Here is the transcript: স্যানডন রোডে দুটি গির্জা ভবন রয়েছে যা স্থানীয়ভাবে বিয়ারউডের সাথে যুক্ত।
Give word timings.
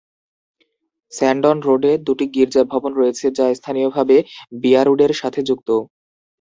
স্যানডন 1.11 1.57
রোডে 1.67 1.91
দুটি 2.07 2.25
গির্জা 2.35 2.63
ভবন 2.71 2.91
রয়েছে 2.95 3.25
যা 3.37 3.45
স্থানীয়ভাবে 3.55 4.17
বিয়ারউডের 4.61 5.11
সাথে 5.21 5.39
যুক্ত। 5.49 5.69